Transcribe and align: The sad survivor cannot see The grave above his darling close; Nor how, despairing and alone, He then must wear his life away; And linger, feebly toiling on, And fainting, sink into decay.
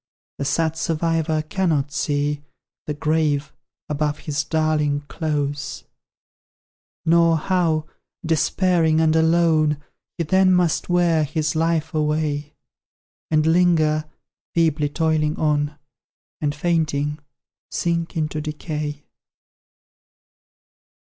The 0.39 0.45
sad 0.45 0.77
survivor 0.77 1.43
cannot 1.43 1.91
see 1.91 2.41
The 2.87 2.95
grave 2.95 3.53
above 3.87 4.17
his 4.17 4.43
darling 4.43 5.01
close; 5.01 5.83
Nor 7.05 7.37
how, 7.37 7.85
despairing 8.25 8.99
and 8.99 9.15
alone, 9.15 9.77
He 10.17 10.23
then 10.23 10.53
must 10.53 10.89
wear 10.89 11.23
his 11.23 11.55
life 11.55 11.93
away; 11.93 12.55
And 13.29 13.45
linger, 13.45 14.05
feebly 14.55 14.89
toiling 14.89 15.37
on, 15.37 15.77
And 16.41 16.55
fainting, 16.55 17.19
sink 17.69 18.17
into 18.17 18.41
decay. 18.41 19.03